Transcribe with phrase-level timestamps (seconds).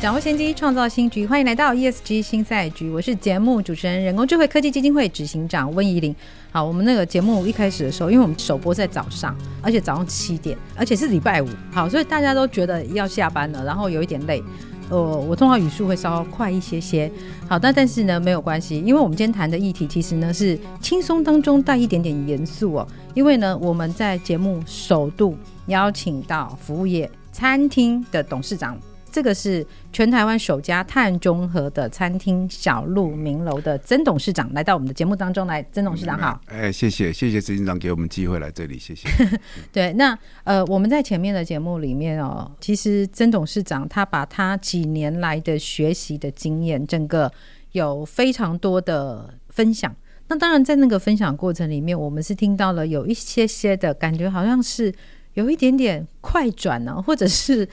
[0.00, 1.26] 掌握先机，创造新局。
[1.26, 6.16] 欢迎来到 ESG 新赛局，我是节目主持人、人工智慧科技基金会执行长温怡玲。
[6.50, 14.42] 好，我们那个节目一开始的时候，因为我们首播在早上，而且早上七点，而且是礼拜五，好，所以大家都觉得要下班了，然后有一点累。
[14.88, 17.12] 呃，我通常语速会稍微快一些些。
[17.46, 22.88] 好，但但是呢，没有关系，因为我们今天谈的议题其实呢是轻松当中带一点点严肃哦。
[23.12, 28.78] 因为呢，我们在节目首度邀请到服务业餐厅的董事长。
[29.12, 36.40] 这个是全台湾首家碳中和的餐厅小鹿名楼的曾董事长来到我们的节目当中来，曾董事长好。
[36.46, 39.08] 哎，谢谢谢谢执行长给我们机会来这里，谢谢。
[39.72, 47.30] 对，那呃，我们在前面的节目里面哦，其实曾董事长他把他几年来的学习的经验，整个
[47.72, 49.94] 有非常多的分享。
[50.28, 54.94] 那当然，在那个分享过程里面，我们是听到了有一些些的感觉，好像是
[55.34, 57.68] 有一点点快转呢、啊，或者是。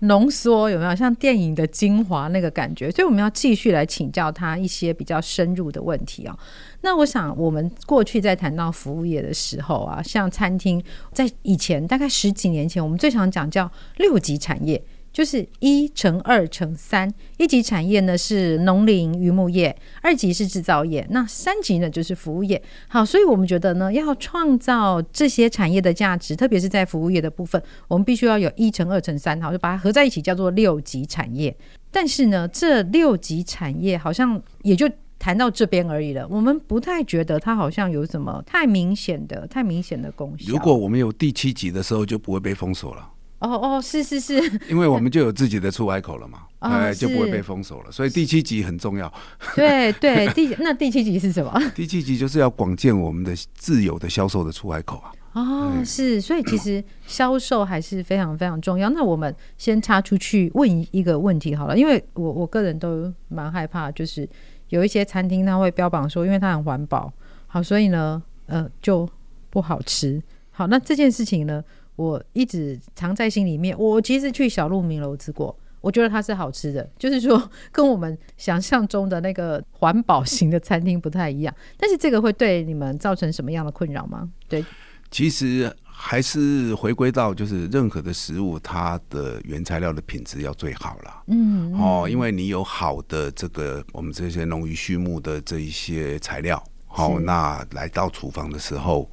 [0.00, 2.90] 浓缩有没有像电影的精华那个感觉？
[2.90, 6.38] 所以我们要继续来请教他一些比较深入的问题哦。
[6.82, 10.82] 那我想，我们过去在谈到服务业的时候啊，像餐厅，
[11.12, 14.80] 在以前大概十几年前，我们最常讲叫六级产业。
[15.12, 22.62] 就是一乘二乘三，一级产业呢是农林渔牧业，二级是制造业，那三级呢就是服务业。
[22.86, 31.56] 好，所以我们觉得呢，要创造这些产业的价值，特别是在服务业的部分，我们必须要有一乘二乘三，好，就把它合在一起叫做六级产业。
[31.90, 40.52] 但是呢，这六级产业好像也就谈到这边而已了，我们不太觉得它好像有什么太明显的、太明显的功效。
[40.52, 43.10] 如果我们有第七级的时候，就不会被封锁了。
[43.40, 44.34] 哦哦，是是是，
[44.68, 47.92] 因为我们就有自己的出海口了嘛，哎、哦，就不会被封锁了。
[47.92, 49.12] 所以第七集很重要。
[49.54, 51.52] 对对，第那第七集是什么？
[51.74, 55.12] 第七集就是要广建我们的自有的销售的出海口啊。
[55.34, 58.90] 哦，是，所以其实销售还是非常非常重要。
[58.90, 64.28] 那我们先插出去问一个问题好了，因为我我个人都蛮害怕，就是
[64.70, 67.12] 有一些餐厅它会标榜说，因为它很环保，
[67.46, 69.08] 好，所以呢，呃，就
[69.48, 70.20] 不好吃。
[70.50, 71.62] 好，那这件事情呢？
[71.98, 73.76] 我一直藏在心里面。
[73.76, 81.52] 我其实去小鹿鸣楼吃过，我觉得它是好吃的，就是说跟我们想象中的那个环保型的餐厅不太一样。
[81.76, 84.30] 但是这个会对你们造成什么样的困扰吗？
[84.48, 84.64] 对，
[85.10, 91.22] 其实还是回归到就是任何的食物，它的原材料的品质要最好了。
[91.26, 99.10] 嗯，嗯，哦，因为你有好的这个我们这些农渔畜牧的这一些材料，好，哦，那来到厨房的时候。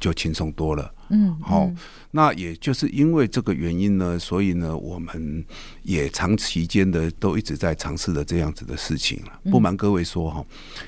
[0.00, 1.74] 就轻松多了，嗯，好、哦，
[2.12, 5.44] 那也就是因为这个原因呢，所以呢，我们
[5.82, 9.38] 也长期间的都一直在尝试的这样子的事情了。
[9.50, 10.42] 不瞒各位说哈，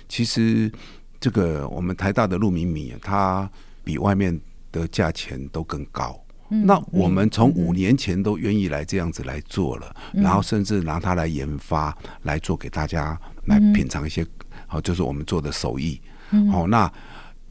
[0.08, 0.72] 其实
[1.20, 3.46] 这个我们台大的鹿鸣米，它
[3.84, 4.40] 比外面
[4.72, 6.18] 的价钱都更高。
[6.48, 14.26] 那我们从五年前都愿意来这样子来做了，然后甚至拿它来研发，来做给大家来品尝一些，
[14.66, 16.00] 好，就是我们做的手艺。
[16.50, 16.90] 好，那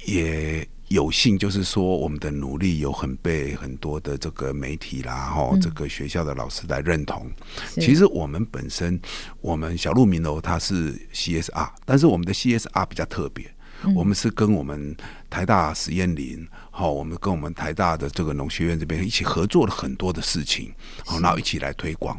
[0.08, 0.68] 也。
[0.94, 7.28] 有幸就是说，我们的努力有很被很多的这个媒体啦，哈，这个学校的老师来认同。
[7.82, 9.02] 其实我们本身，
[9.42, 13.52] 我们小鹿民楼它是 CSR，但是我们的 CSR 比较特别，
[13.96, 14.96] 我们是跟我们
[15.32, 20.72] 台大实验林，好，我们跟我们台大的这个农学院这边一起合作了很多的事情，
[21.04, 22.16] 好，然后一起来推广。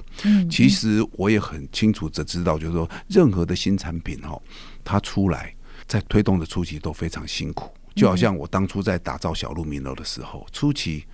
[0.51, 4.37] 其实我也很清楚的知道，就是说任何的新产品哈，
[4.83, 5.55] 它出来
[5.87, 7.73] 在推动的初期都非常辛苦。
[7.95, 11.05] 就好像我当初在打造小鹿鸣楼的时候，初期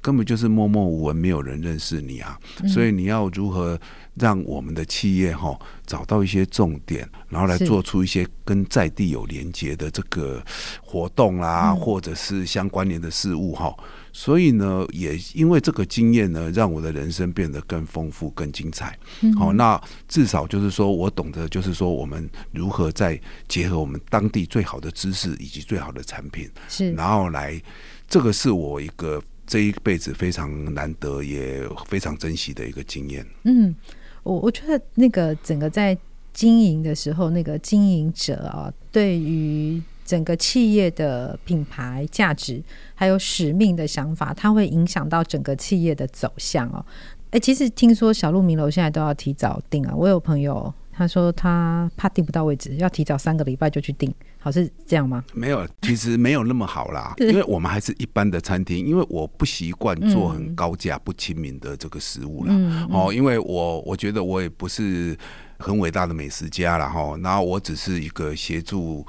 [0.00, 2.38] 根本就是默默无闻，没有人认识你啊。
[2.68, 3.78] 所以你要如何
[4.14, 10.44] 让我们的企业哈找到一些重点，然后来做出一些跟在地有连接的这个
[10.82, 13.74] 活动啦，或者是相关联的事物哈。
[14.16, 18.86] 所以呢，也因为这个经验呢，让我的人生变得更丰富、更精彩。
[18.86, 27.60] 好、嗯哦，那至少就是说我懂得，就是说我们如何在结合我们当地最好的知识以及最好的产品，是，然后来，
[28.08, 33.26] 这个是我一个这一辈子非常难得也非常珍惜的一个经验。
[33.42, 33.74] 嗯，
[34.22, 35.98] 我我觉得那个整个在
[36.32, 42.62] 经营的时候，那个经营者啊，对于整个企业的品牌价值
[42.94, 46.84] 还有使命的想法，它会影响到整个企业的走向哦。
[47.30, 54.14] 哎，其实听说小鹿名楼现在都要提早订啊，我有朋友他说他怕订不到位置，要提早三个礼拜就去订。
[54.38, 55.24] 好，是这样吗？
[55.32, 62.48] 没有，其实没有那么好啦， 因为我们还是一般的餐厅，因为我不习惯做很高价、不亲民的这个食物啦。
[62.50, 65.16] 嗯、哦，因为我我觉得我也不是
[65.58, 69.04] 很伟大的美食家了哈，然后我只是一个协助。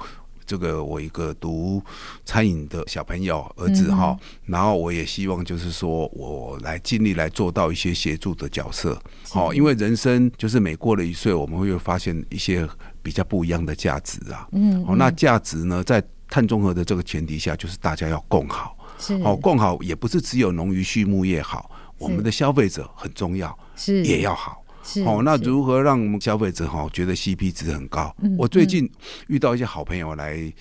[0.46, 1.82] 这个我一个读
[2.24, 8.98] 餐饮的小朋友儿子哈，然后我也希望就是说我来尽力来做到一些协助的角色，
[9.28, 12.66] 好，因为人生就是每过了一岁，我们会发现一些
[13.02, 24.04] 比较不一样的价值啊，嗯，哦，那价值呢，在碳中和的这个前提下，就是大家要共好，是，好共好也不是只有农渔畜牧业好，我们的消费者很重要，是。
[24.04, 24.62] 也要好。
[25.04, 28.14] 哦，那如何让我们消费者哈觉得 CP 值很高？
[28.38, 28.90] 我最近
[29.28, 30.52] 遇到一些好朋友来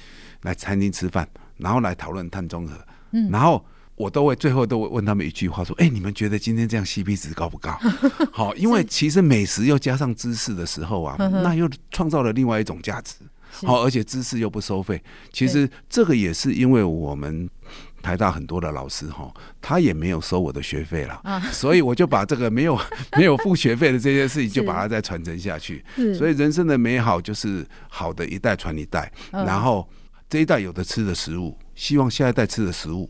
[0.41, 1.27] 来餐厅吃饭，
[1.57, 2.75] 然后来讨论碳中和，
[3.31, 3.63] 然后
[3.95, 7.77] 我都会最后都会问他们一句话说：哎，你们觉得今天这样 CP 值高不高？
[8.31, 13.15] 好，因为其实美食又加上知识的时候啊，那又创造了另外一种价值。
[13.65, 15.01] 好，而且知识又不收费，
[15.31, 17.49] 其实这个也是因为我们。
[18.05, 22.79] 台大很多的老师哈，他也没有收我的学费了，啊、所以我就把这个没有
[23.17, 25.83] 没有付学费的这些事情，就把它再传承下去。
[26.15, 29.89] 所以人生的美好就是好的一代传一代，然后
[30.29, 33.09] 这一代有的吃的食物，希望下一代吃的食物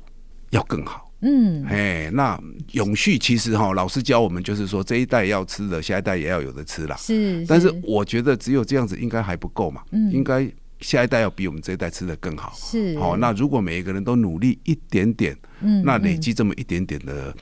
[0.51, 1.11] 要更好。
[1.19, 2.39] 嗯，哎，那
[2.71, 6.95] 永续其实哈，老师教我们就是说，这一代要吃的，下一代也要有的吃了。
[6.97, 10.49] 是，但是我觉得只有这样子应该还不够嘛，嗯应该。
[10.79, 13.15] 下一代要比我们这一代吃的更好，是好。
[13.17, 17.33] 那如果每一个人都努力一点点，嗯，那累积这么一点点的，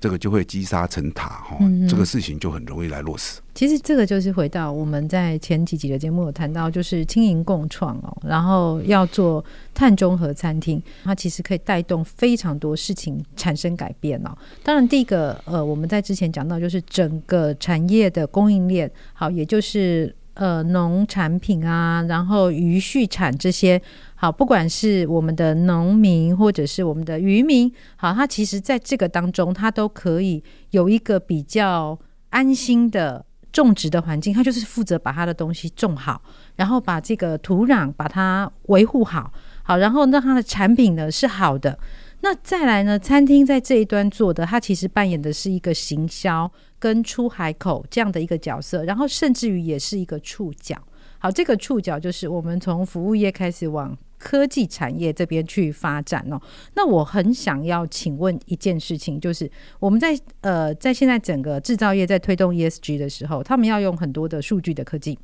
[0.00, 1.56] 这个就会积沙成塔哈，
[1.88, 3.40] 这个事情就很容易来落实。
[3.54, 14.36] 其实这个就是回到我们在前几集的节目有谈到，就是轻盈共创哦，然后要做碳中和餐厅，它其实可以带动非常多事情产生改变哦。
[14.62, 20.14] 当然，第一个呃，我们在之前讲到就是整个产业的供应链，好，也就是。
[20.40, 23.78] 呃，农产品啊，然后渔畜产这些，
[24.14, 31.98] 好，不管是我们的农民或者是我们的渔民，好，他其实在这个当中，他都可以有一个比较
[32.30, 33.22] 安心的
[33.52, 36.22] 种植的环境，他就是负责把他的东西种好，
[36.56, 39.30] 然后把这个土壤把它维护好，
[39.62, 41.78] 好，然后让他的产品呢是好的。
[42.22, 46.50] 那再来呢，餐厅在这一端做的，它其实扮演的是一个行销。
[46.80, 50.76] 跟出海口这样的一个角色，然后甚至于也是一个触角。
[51.18, 56.40] 好，这个触角就是我们从服务业开始往科技产业这边去发展哦。
[56.74, 59.48] 那我很想要请问一件事情，就是
[59.78, 65.18] 我们在呃在现在整个制造业在推动 ESG 的时候，他们要用很多的数据的科技，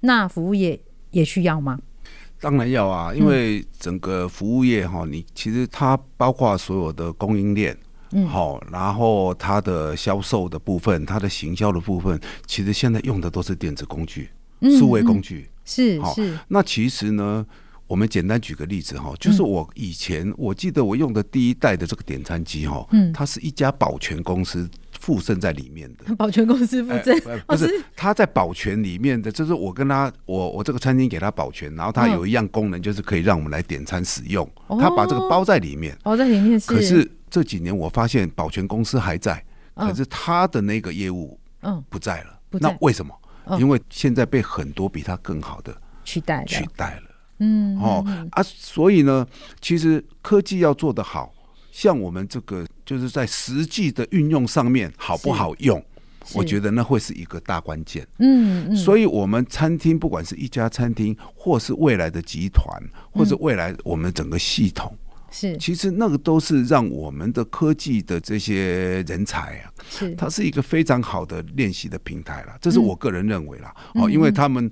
[0.00, 0.78] 那服务业
[1.12, 1.78] 也需要吗？
[2.40, 7.76] 当然要啊，因为整个服务业哈，你其实它包括所有的供应链。
[8.12, 14.28] 嗯，好，然后它的销售的部分，它的行销的部分，其实现在用的都是电子工具、
[14.78, 16.38] 数位工具，是是。
[16.48, 17.44] 那其实呢，
[17.86, 24.68] 我们简单举个例子哈，就是我以前我记得我用的第一代的这个点餐机哈，嗯，它是一家保全公司
[25.00, 26.14] 附赠在里面的。
[26.16, 34.48] 保全公司附赠，不是，他在保全里面的，就是我跟他，我我这个餐厅给他保全，然后他有一样功能，就是可以让我们来点餐使用，
[34.80, 37.10] 他把这个包在里面，包在里面，可是。
[37.36, 39.44] 这几年我发现保全公司还在，
[39.74, 42.40] 可是他的那个业务嗯不在了。
[42.52, 43.14] 那为什么？
[43.58, 47.02] 因为现在被很多比他更好的取代取代了。
[47.40, 49.26] 嗯哦啊，所以呢，
[49.60, 51.30] 其实科技要做得好，
[51.70, 55.84] 像我们这个就是在实际的运用上面好不好用，
[56.32, 58.08] 我觉得那会是一个大关键。
[58.18, 64.96] 嗯，所以我们餐厅不管是一家餐厅，或是未来的集团，或是未来我们整个系统。
[65.38, 72.56] 是，其实那个都是让我们的科技的这些人才啊，是，它是一个非常好的练习的平台了。
[72.58, 74.70] 这是我个人认为啦，哦，因为他们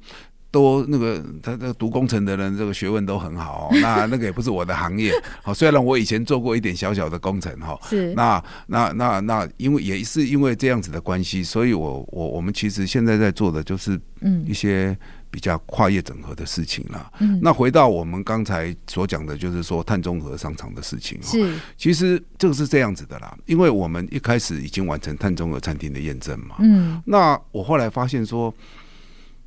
[0.51, 3.69] 都那个他这个读工程的人，这个学问都很好。
[3.83, 14.97] 那那个也不是我的行业，好，虽然我以前做过一点小小的工程哈，是，那那那那，因为也是因为这样子的关系，所以我我我们其实现在在做的就是嗯一些。
[15.35, 17.13] 比较跨业整合的事情了。
[17.19, 21.21] 嗯，那回到我们刚才所讲的，就是说碳中和商场的事情。
[21.25, 26.55] 是，其实这个是这样子的啦，因为我们一开始已经完成碳中和餐厅的验证嘛。
[26.61, 28.55] 嗯，那我后来发现说，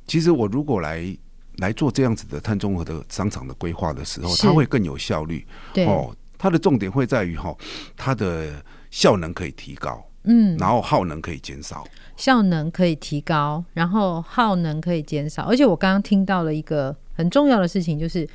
[0.06, 1.16] 其实我如果来
[1.56, 5.46] 来做这样子的碳中和的商场的规划的时候，它会更有效率。
[5.72, 7.56] 对，哦，它的重点会在于哈，
[7.96, 10.04] 它的效能可以提高。
[10.24, 11.86] 嗯，然后耗能可以减少。
[12.16, 18.28] 效能可以提高，然后耗能可以减少，而且我刚刚听到了一个很重要的事情，就是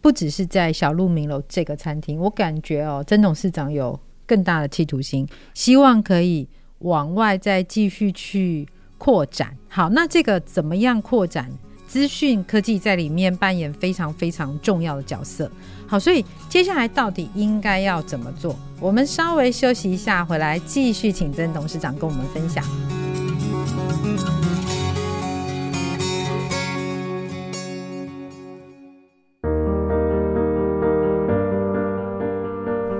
[0.00, 8.66] 不不只是在小鹿鸣楼这个餐厅，我感觉哦，曾董事长有更大的企图心，希望可以往外再继续去
[8.96, 9.54] 扩展。
[9.68, 11.50] 好，那这个怎么样扩展？
[11.86, 15.50] 资讯科技在里面扮演非常非常重要的角色。
[15.88, 18.54] 好，所以接下来到底应该要怎么做？
[18.78, 22.62] 我们稍微休息一下，回来继续请曾董事长跟我们分享。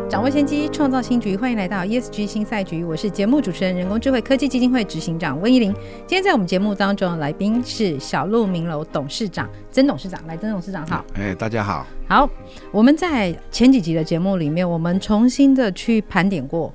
[0.09, 1.37] 掌握先机，创造新局。
[1.37, 5.71] 欢迎来到 ESG 新赛局，我是节目主持人、人工智慧科技基金会执行长温怡玲。
[6.07, 10.19] 今天在我们节目当中的来宾是小鹿明楼董事长曾董事长。
[10.27, 11.05] 来，曾董事长好。
[11.13, 11.87] 哎，大家好。
[12.09, 12.27] 好，
[12.73, 16.73] 我们在前几集的节目里面，我们重新的去盘点过。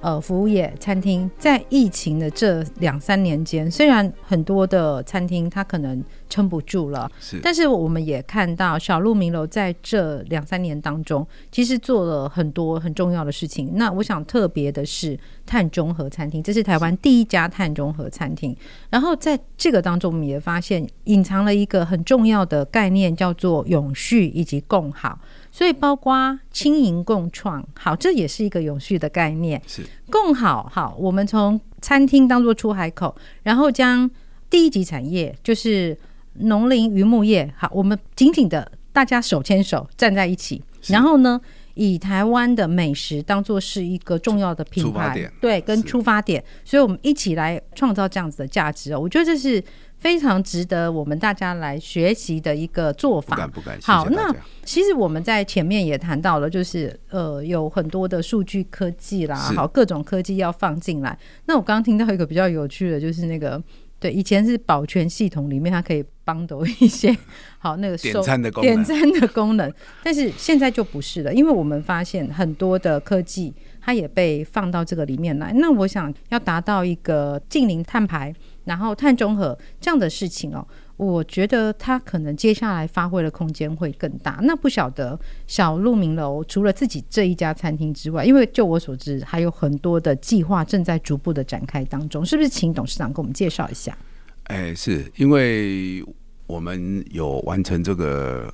[0.00, 13.72] 呃，服务业餐厅在疫情的这两三年间，虽然很多的餐厅它可能撑不住了，是，但是我们也看到小鹿明楼在这两三年当中，其实做了很多很重要的事情。
[13.74, 18.56] 那我想特别的是碳中和餐厅，这是台湾第一家碳中和餐厅。
[18.90, 25.18] 然后在这个当中，我们也发现隐藏了一个很重要的概念，叫做永续以及共好。
[25.50, 29.60] 所以，包括轻盈共创，好，这也是一个永续的概念。
[29.66, 34.10] 是共好，好，我们从餐厅当做出海口，然后将
[34.50, 35.96] 第一级产业，就是
[36.40, 41.40] 农林渔牧业，好，我们紧紧的大家手牵手站在一起，然后呢，
[41.74, 49.00] 以台湾的美食当做是一个重要的品牌，对，跟出发点，所以我们一起来创造这样子的价值哦。
[49.00, 49.62] 我觉得这是。
[49.98, 53.34] 非常值得我们大家来学习的一个做法。
[53.34, 53.78] 不敢不敢。
[53.80, 54.30] 好，那
[54.62, 61.18] 其实我们在前面也谈到了，就是呃，有很多的数据科技啦，好，各种科技要放进来。
[61.46, 63.60] 那我刚刚听到一个比较有趣的，就是那个
[63.98, 67.16] 对，以前是保全系统里面它可以帮到 一些
[67.58, 69.72] 好那个收点餐的功能，点餐的功能，
[70.04, 75.52] 但是现在就不是了，因为我们发现很多的科技它也被放到这个里面来。
[75.54, 78.34] 那我想要达到一个近零碳排。
[78.66, 84.38] 然后碳中和这样的事情哦，我觉得他可能接下来发挥的空间会更大。
[84.42, 92.48] 那不晓得小鹿鸣楼除了自己这一家餐厅之外，因为就我所知，还有很多的计划正在逐步的展开当中，是不是？
[92.48, 93.96] 请董事长给我们介绍一下。
[94.44, 96.02] 哎，是因为
[96.46, 98.50] 我们有完成这个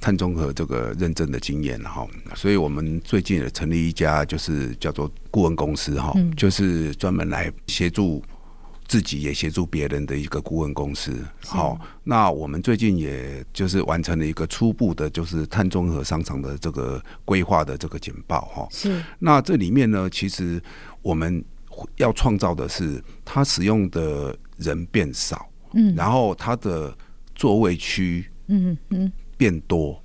[0.00, 8.20] 碳中和这个认证的经验哈，所以我们最近也成立一家就是叫做顾问公司哈，嗯、就是专门来协助。
[8.88, 11.12] 自己也协助别人的一个顾问公司，
[11.44, 19.02] 好，那我们最近也就是完成了一个初步的，就是碳中和商场的这个规划的这个简报，哈，是。
[19.18, 20.62] 那这里面呢，其实
[21.02, 21.44] 我们
[21.96, 26.96] 要创造的是，他使用的人变少，嗯，然后他的
[27.34, 30.00] 座位区，嗯嗯，变多，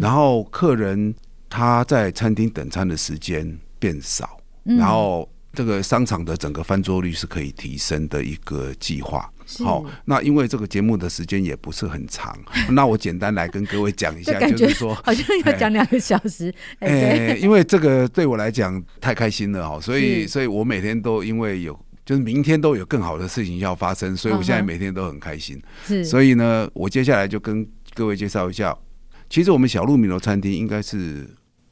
[0.00, 1.12] 然后客人
[1.48, 5.28] 他在餐厅等餐的时间变少，然后。
[5.52, 9.28] 这个商场的整个翻桌率是可以提升的一个计划。
[9.58, 12.38] 好，那因为这个节目的时间也不是很长，
[12.70, 16.54] 那我简单来跟各位讲一下，就是说好像要讲两个小时。
[16.78, 21.76] 哎，欸、因为这个对我来讲太开心了哈，所以，所以我每天都因为有，
[22.06, 25.60] 就是明天都有更好的事情要发生，所以我现在每天都很开心。
[25.84, 28.76] 是，所以呢，我接下来就跟各位介绍一下，
[29.28, 31.28] 其实我们小鹿米楼餐厅应该是。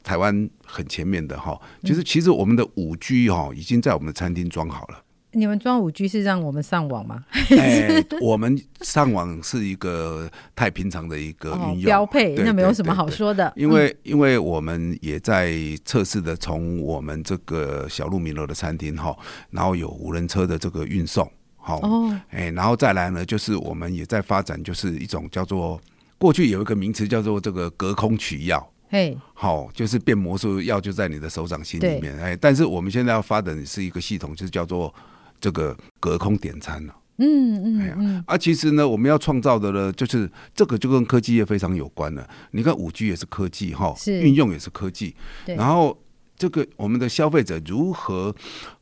[0.09, 5.03] 台湾很前面的哈，就是其实我们的五 G 哈已经在我们的餐厅装好了。
[5.33, 7.23] 你们装五 G 是让我们上网吗？
[7.51, 13.53] 哎，我们上网是一个太平常的一个运用标配，那没有什么好说的。
[13.55, 15.53] 因为因为我们也在
[15.85, 19.15] 测试的，从我们这个小鹿鸣楼的餐厅哈，
[19.51, 25.79] 然后有无人车的这个运送，好哦，哎，然后再来呢，就是我们也在发展，就是一种叫做
[26.17, 28.67] 过去有一个名词叫做这个隔空取药。
[28.91, 34.91] 嘿，好就是变魔术药就在你的手掌心里面，哎，但是我们现在要发展的是一个系统，就是叫做
[35.39, 36.95] 这个隔空点餐了。
[37.17, 42.27] 嗯嗯，哎呀，啊，其实呢，我们要创造的呢，就是这个就跟科技业非常有关了。
[42.49, 45.15] 你看五 G 也是科技哈，是运用也是科技。
[45.45, 45.95] 对然后
[46.35, 48.35] 这个我们的消费者如何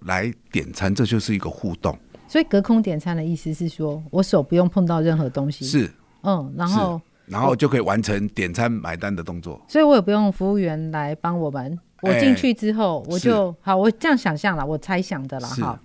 [0.05, 1.97] 来点餐，这就是一个互动。
[2.29, 5.65] 所以隔空点餐的意思是说，我手不用碰到任何东西。
[5.65, 7.01] 是，嗯，然后。
[7.27, 11.77] 然后就可以完成点餐买单的动作，所以我也不用服务员来帮我们。
[12.01, 15.79] 我进去之后，我就好，我这样想象了，我猜想的啦哈，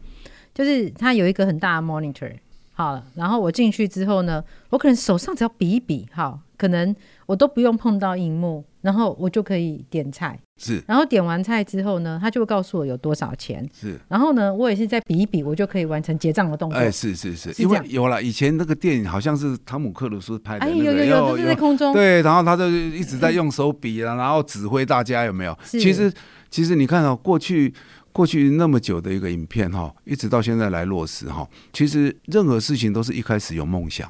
[0.54, 2.32] 就是它有一个很大的 monitor，
[2.74, 6.94] 好，然后我进去之后呢，我可能手上只要比一比，好，可能
[7.26, 10.38] 我都不用碰到荧幕，然后我就可以点菜。
[10.58, 13.68] 是，然后点完菜之后呢，他就会告诉我有多少钱。
[13.72, 16.78] 是，然后呢，我也是在比一比，我就可以完成结账的动作。
[16.78, 21.92] 哎，是是是，因为有了以前那个电影好像是汤姆克鲁斯拍的，哎，有有有，就是在空中。
[21.92, 25.58] 对，然后他就一直在用手比啊，然后指挥大家有没有？
[25.64, 26.12] 其实
[26.48, 27.74] 其实你看哦，过去
[28.12, 34.08] 过去那么久的一个影片哈，一直到现在来落实哈，其实任何事情都是一开始有梦想，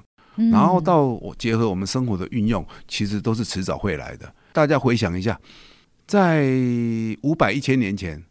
[0.50, 4.31] 然后到我结合我们生活的运用，其实都是迟早会来的。
[4.52, 5.38] 大家回想一下。
[6.04, 6.47] 在
[7.23, 8.23] 五百一千年前，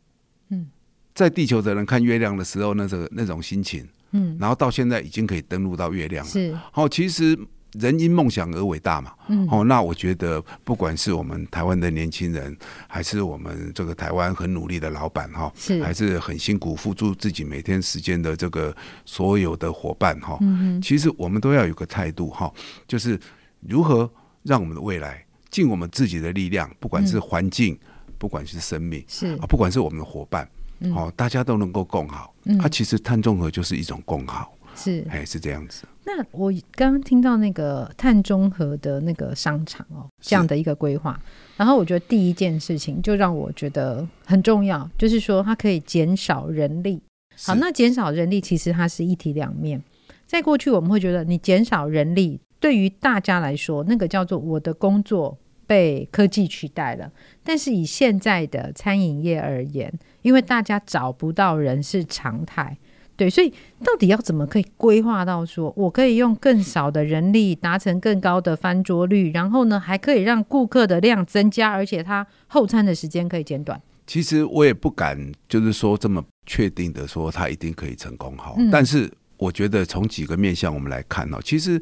[0.49, 0.67] 嗯，
[1.15, 6.31] 在地球的人看月亮的时候，那个那种心情，嗯，然后到现在已经可以登陆到月亮了。
[6.31, 7.35] 是，好，其实
[7.79, 9.13] 人因梦想而伟大嘛。
[9.29, 12.55] 嗯，好，那我觉得不管是我们台湾的年轻人，
[12.87, 18.75] 还是我们这个台湾很努力的老板哈，是，还是很辛苦付出自己每天时间的这个
[19.05, 22.53] 所有的伙伴哈，嗯，其实我们都要有个态度哈，
[22.85, 23.19] 就是
[23.61, 24.11] 如何
[24.43, 25.25] 让我们的未来。
[25.51, 32.33] 尽我们自己的力量，不管是环境，嗯、不管是生命，是啊，不管是我们的伙伴，嗯、哦，大家都能够共好。
[32.45, 35.83] 嗯，啊，其实碳中和就是一种共好，是，哎，是这样子。
[36.03, 41.19] 那我刚刚听到那个碳中和的那个商场哦，这样的一个规划，
[41.57, 46.99] 然后我觉得第一件事情就让我觉得很重要，就是说它可以减少人力。
[47.43, 49.81] 好，那减少人力其实它是一体两面。
[50.25, 52.39] 在过去我们会觉得你减少人力。
[52.61, 57.11] 对于大家来说，那个叫做我的工作被科技取代了。
[57.43, 59.91] 但是以现在的餐饮业而言，
[60.21, 62.77] 因为大家找不到人是常态，
[63.17, 63.49] 对，所以
[63.83, 73.81] 到底要怎么可以规划到说，我可以用更少的人力达成更高的翻桌率，然后呢，还可以让顾客的量增加，而且他后餐的时间可以减短。
[74.05, 78.53] 其实我也不敢，就是说这么确定的说他一定可以成功哈。
[78.59, 81.81] 嗯、但是我觉得从几个面向我们来看呢，其实。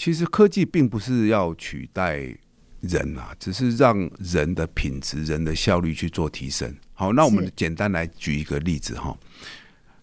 [0.00, 2.26] 其实科技并不是要取代
[2.80, 6.74] 人啊，只是让人的品质、人的效率去做提升。
[6.94, 9.14] 好，那我们简单来举一个例子哈。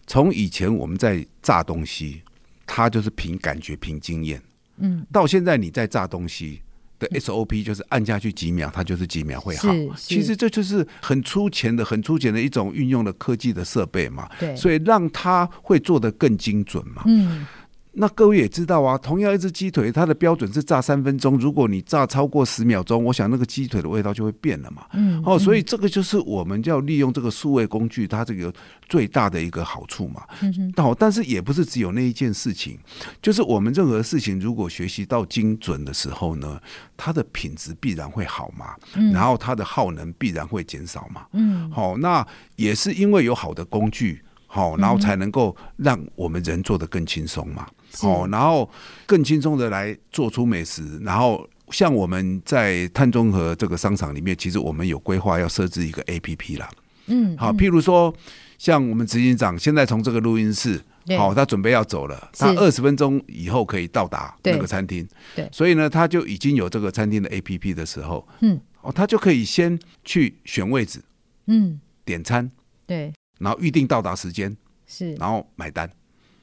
[0.06, 2.22] 从以前我们在炸东西，
[2.64, 4.40] 它就是凭感觉、凭经验。
[4.76, 6.62] 嗯，到现在你在炸东西
[7.00, 9.74] 的 SOP 就是按下去几秒，它就是几秒会好。
[9.96, 14.30] 其实这就是很粗浅的、很粗浅的一种运用的科技的设备嘛。
[14.38, 17.02] 对，所以让它会做得更精准嘛。
[17.06, 17.44] 嗯。
[17.98, 21.36] 那各位也知道啊，同样一只鸡腿，它的标准是炸三分钟。
[21.36, 24.86] 如果你炸超过十秒钟，我想那个鸡腿的味道就会变了嘛。
[24.92, 28.52] 嗯，哦，所以这个就是我们要利用这个数位工具，它这个
[28.88, 30.22] 最大的一个好处嘛。
[30.40, 30.72] 嗯哼。
[30.76, 32.78] 好，但是也不是只有那一件事情，
[33.20, 36.60] 就是我们任何事情如果学习到精准的时候呢，
[36.96, 38.76] 它的品质必然会好嘛。
[38.94, 39.12] 嗯。
[39.12, 41.26] 然后它的耗能必然会减少嘛。
[41.32, 41.68] 嗯。
[41.72, 44.22] 好，那也是因为有好的工具。
[44.50, 47.66] 好，然后才能够让我们人做得更轻松嘛。
[48.00, 48.68] 好，然后
[49.06, 50.98] 更轻松的来做出美食。
[51.02, 56.68] 然后像我们在碳中和这个商场里面，其实我们有规划要设置一个 APP 啦。
[57.06, 58.12] 嗯，好，譬如说
[58.56, 60.80] 像我们执行长现在从这个录音室，
[61.18, 65.06] 好，他准备要走了，他二十分钟以后可以到达那个餐厅。
[65.36, 71.02] 对，所以呢，他就已经有这个餐厅的 APP 的时候，嗯，哦，他就可以先去选位置，
[71.46, 72.50] 嗯，点餐，
[72.86, 73.12] 对。
[73.38, 75.90] 然后预定到达时间是，然后买单，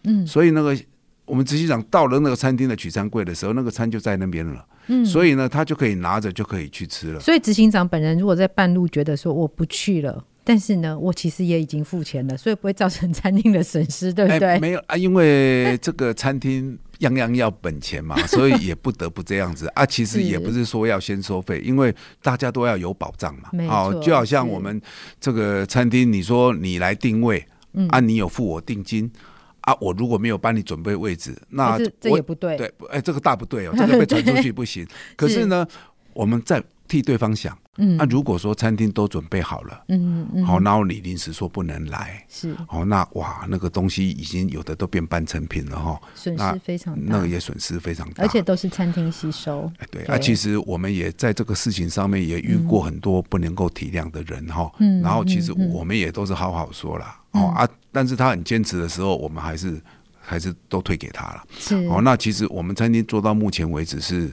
[0.04, 0.78] 嗯，所以那个
[1.26, 7.20] 我们执行长到了那个餐厅的取餐柜的时候，那个餐就在那边了，嗯，所以呢，他就可以拿着就可以去吃了。
[7.20, 14.48] 所以执行长本人如果在半路觉得说我不去了，但是呢，我其实也已经付钱了，所以不会造成餐厅的损失，对不对？
[14.48, 16.80] 哎，没有啊，因为这个餐厅。
[17.00, 19.86] 样样要本钱嘛，所以也不得不这样子啊。
[19.86, 23.50] 其实也不是说要先收费，因为大家都要有保障嘛。
[23.68, 24.82] 好，就好像我们
[25.20, 27.46] 这个餐厅，你说你来定位，
[27.90, 29.12] 啊，你有付我定金，
[29.60, 32.56] 啊，我如果没有帮你准备位置，那这也不对。
[32.56, 34.88] 对，哎，这个大不对哦，这个被传出去 不行。
[35.18, 35.68] 可是呢，
[36.14, 36.64] 我们在。
[36.88, 50.16] 替对方想，嗯，那、啊、如果说餐厅都准备好了，嗯嗯，好，然后你临时说不能来，是，好，那哇，那个东西已经有的都变半成品了哈，损失非常大，那个也损失非常大，而且都是餐厅吸收，哎，对，对。
[50.16, 59.82] 啊，其实我们也在这个事情上面也遇过很多不能够体谅的人哈，嗯，然后其实我们也都是好好说了，哦、嗯、啊，但是他很坚持的时候，我们还是
[60.20, 64.32] 还是都退给他了，是，哦，那其实我们餐厅做到目前为止，是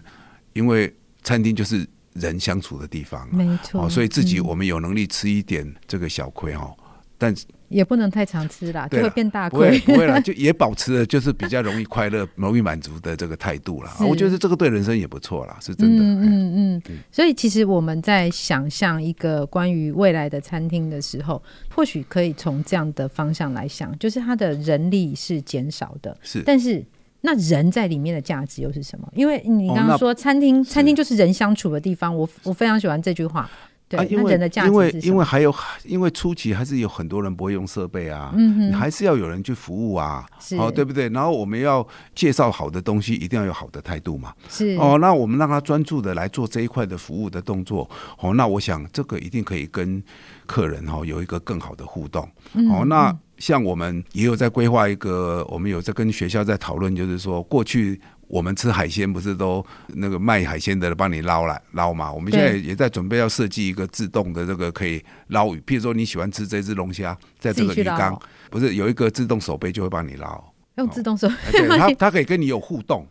[0.53, 1.89] 因为餐厅就是。
[2.15, 6.75] 人相处的地方，没错，所以自己我们有能力吃一点这个小亏哈，
[7.19, 7.35] 但
[7.69, 9.79] 也不能太常吃啦，就会变大亏。
[9.79, 13.97] 不会不会啦， 就也保持了就是比较容易快乐、容易满足的这个态度啦。
[14.01, 16.03] 我觉得这个对人生也不错啦，是真的。
[16.03, 16.53] 嗯。
[16.55, 21.43] 嗯，所以其实我们在想象一个关于未来的餐厅的时候，
[21.75, 26.85] 或许可以从这样的方向来想，就是它的人力是减少的，是，但是
[27.23, 29.09] 那人在里面的价值又是什么？
[29.15, 32.15] 因为你刚刚说餐厅，餐厅就是人相处的地方。
[32.15, 33.49] 我我非常喜欢这句话。
[33.89, 35.55] 对，啊，因为人的价值因为因为还有
[35.85, 41.11] 因为初期还是有很多人不会用设备啊，嗯哼，你还是要有人去服务啊，好，对不对？
[41.11, 44.97] 然后我们要介绍好的东西，一定要有好的态度嘛，是哦。
[44.99, 50.03] 那我们让他专注的来做这一块的服务的动作，哦，那我想这个一定可以跟
[50.47, 52.29] 客人哦有一个更好的互动，
[52.71, 53.17] 哦，那。
[53.43, 62.13] 像我们也有在规划一个，我们有在跟学校在讨论，就是说过去我们吃海鲜不是都那个卖海鲜的帮你捞来捞嘛？
[62.13, 68.17] 我们现在也在准备要设计一个自动的这个可以捞鱼，譬如说你喜欢吃这只龙虾，在这个鱼缸
[68.49, 70.41] 不是有一个自动手背就会帮你捞，
[70.77, 73.05] 用自动手背，对，它它可以跟你有互动，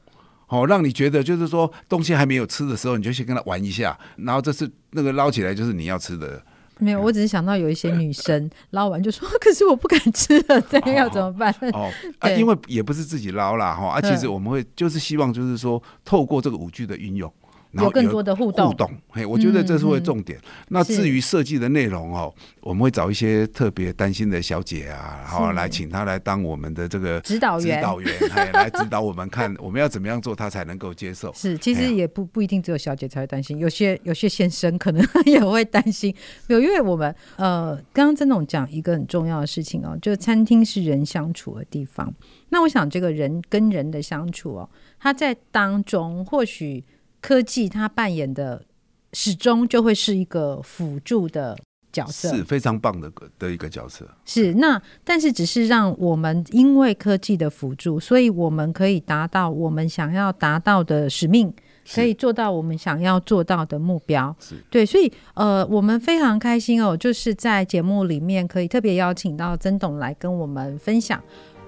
[0.47, 6.41] 好让你觉得就是说东西还没有吃的时候，你就先跟他玩一下，然后这是那个捞起来就是你要吃的。
[6.81, 17.31] 没有，我只是想到有一些女生 捞完就说：“可是我不敢吃了，这样要怎么办？”哦，哦啊， 因为也不是自己捞啦哈，啊，其实我们会就是希望就是说透过这个舞剧的运用。
[17.71, 20.37] 有，有更多的互动，互动，嘿，我觉得这是会重点。
[20.39, 28.13] 嗯嗯、那至于设计的内容哦，我们会找一些特别担心的小姐啊，然后来请她来当我们的这个指导员，指导员，
[28.53, 31.33] 来指导我们看我们要怎么样做，她才能够接受。
[31.33, 36.13] 是，其实也不不一定只有小姐才会担心，有些有些先生可能 也会担心。
[36.47, 42.13] 没有，因为我们呃，刚刚曾总讲一个很重要的事情哦，就是餐厅是人相处的地方。
[42.49, 46.83] 那我想，这个人跟人的相处哦，他在当中或许。
[47.21, 48.65] 科技它扮演的
[49.13, 51.57] 始终就会是一个辅助的
[51.91, 54.09] 角色，是非常棒的的一个角色。
[54.25, 61.53] 是那，但是只是让我们因为科技的辅助，所以我们可以达到我们想要达到的使命，
[61.93, 64.33] 可以做到我们想要做到的目标。
[64.39, 71.21] 是对，所以呃，我们非常开心哦，就是在节目里面可以特别邀请到曾董来跟我们分享。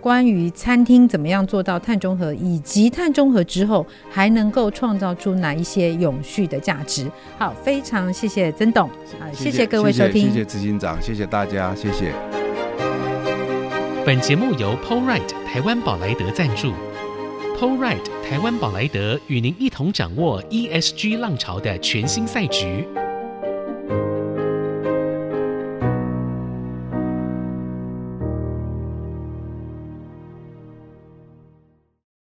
[0.04, 7.10] 关于餐厅怎么样做到碳中和，以及碳中和之后还能够创造出哪一些永续的价值？
[7.40, 12.12] 好，非常谢谢曾董，啊，谢谢各位收听，谢谢执行长，谢谢大家，谢谢。
[14.06, 16.74] 本节目由 Polright 台湾宝莱德赞助
[17.58, 22.86] ，Polright 台湾宝莱德与您一同掌握 ESG 浪潮的全新赛局。